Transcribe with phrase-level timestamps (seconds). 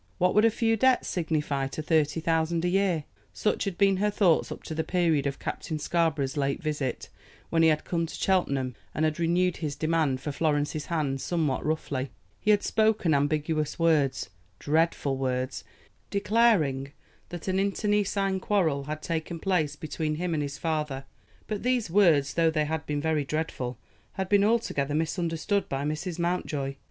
[0.17, 3.03] What would a few debts signify to thirty thousand a year?
[3.33, 7.09] Such had been her thoughts up to the period of Captain Scarborough's late visit,
[7.51, 11.63] when he had come to Cheltenham, and had renewed his demand for Florence's hand somewhat
[11.63, 12.09] roughly.
[12.39, 15.63] He had spoken ambiguous words, dreadful words,
[16.09, 16.93] declaring
[17.29, 21.05] that an internecine quarrel had taken place between him and his father;
[21.45, 23.77] but these words, though they had been very dreadful,
[24.13, 26.17] had been altogether misunderstood by Mrs.
[26.17, 26.73] Mountjoy.